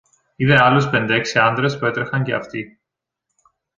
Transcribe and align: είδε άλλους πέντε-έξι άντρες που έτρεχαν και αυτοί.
είδε 0.35 0.63
άλλους 0.63 0.89
πέντε-έξι 0.89 1.39
άντρες 1.39 1.77
που 1.77 1.85
έτρεχαν 1.85 2.23
και 2.23 2.33
αυτοί. 2.33 2.79